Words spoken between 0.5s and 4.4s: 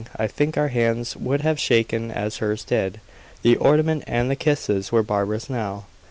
our hands would have shaken as hers did. The ornament and the